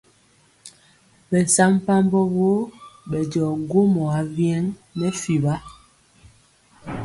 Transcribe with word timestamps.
Ɓɛsampabɔ 1.29 2.19
woo 2.35 2.59
ɓɛ 3.09 3.19
jɔ 3.31 3.45
gwomɔ 3.69 4.03
awyɛŋ 4.19 4.65
nɛ 4.97 5.07
fiɓa. 5.21 5.53